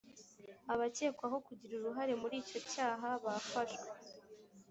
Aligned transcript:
abakekwaho 0.73 1.37
kugira 1.47 1.73
uruhare 1.75 2.13
muri 2.21 2.35
icyo 2.43 2.59
cyaha 2.71 3.09
bafashwe 3.23 3.89